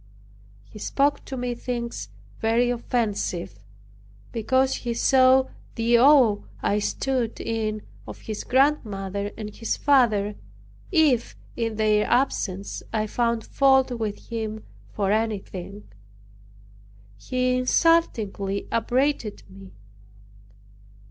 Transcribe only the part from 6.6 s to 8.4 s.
I stood in of